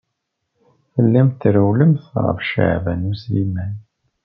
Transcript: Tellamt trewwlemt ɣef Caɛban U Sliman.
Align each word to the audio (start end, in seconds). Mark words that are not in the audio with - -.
Tellamt 0.93 1.39
trewwlemt 1.41 2.03
ɣef 2.23 2.37
Caɛban 2.51 3.09
U 3.09 3.13
Sliman. 3.21 3.73